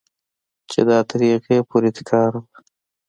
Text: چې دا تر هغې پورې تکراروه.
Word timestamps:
چې 0.69 0.79
دا 0.89 0.99
تر 1.09 1.19
هغې 1.31 1.57
پورې 1.69 1.89
تکراروه. 1.97 2.43